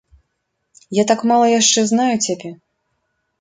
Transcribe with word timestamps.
Я 0.97 1.03
так 1.11 1.19
мала 1.33 1.51
яшчэ 1.59 1.85
знаю 1.91 2.09
цябе. 2.25 2.51